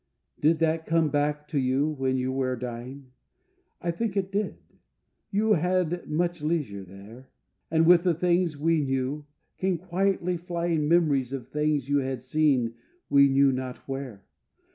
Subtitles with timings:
[0.39, 3.11] Did that come back to you when you were dying?
[3.81, 4.57] I think it did:
[5.29, 7.29] you had much leisure there,
[7.69, 9.27] And, with the things we knew,
[9.59, 12.73] came quietly flying Memories of things you had seen
[13.11, 14.25] we knew not where.